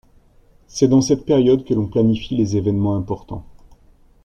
[0.65, 3.45] C'est dans cette période que l'on planifie les évènements importants.